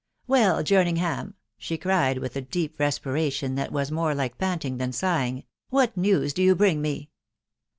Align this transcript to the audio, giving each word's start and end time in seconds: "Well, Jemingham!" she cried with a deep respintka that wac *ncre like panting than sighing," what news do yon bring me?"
"Well, 0.27 0.63
Jemingham!" 0.63 1.35
she 1.59 1.77
cried 1.77 2.17
with 2.17 2.35
a 2.35 2.41
deep 2.41 2.79
respintka 2.79 3.55
that 3.55 3.71
wac 3.71 3.91
*ncre 3.91 4.15
like 4.15 4.39
panting 4.39 4.77
than 4.77 4.91
sighing," 4.93 5.43
what 5.69 5.95
news 5.95 6.33
do 6.33 6.41
yon 6.41 6.57
bring 6.57 6.81
me?" 6.81 7.11